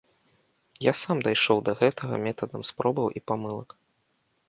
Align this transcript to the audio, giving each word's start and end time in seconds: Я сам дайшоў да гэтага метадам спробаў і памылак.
Я 0.85 0.93
сам 1.01 1.21
дайшоў 1.27 1.63
да 1.69 1.77
гэтага 1.83 2.21
метадам 2.25 2.61
спробаў 2.73 3.07
і 3.19 3.27
памылак. 3.33 3.69